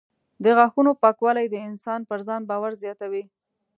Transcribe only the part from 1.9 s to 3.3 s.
پر ځان باور زیاتوي.